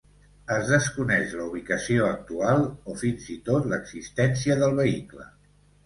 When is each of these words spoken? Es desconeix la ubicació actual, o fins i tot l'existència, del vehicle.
Es 0.53 0.71
desconeix 0.71 1.35
la 1.41 1.45
ubicació 1.51 2.09
actual, 2.15 2.65
o 2.95 2.99
fins 3.05 3.31
i 3.37 3.41
tot 3.51 3.71
l'existència, 3.75 4.61
del 4.65 4.79
vehicle. 4.85 5.33